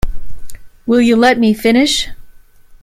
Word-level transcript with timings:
Will 0.87 0.99
you 0.99 1.15
let 1.15 1.37
me 1.37 1.53
finish? 1.53 2.07